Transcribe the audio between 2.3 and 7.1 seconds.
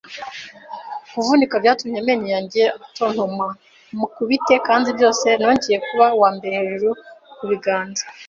yanjye atontoma. Mukubite kandi byose, Nongeye kuba uwambere hejuru,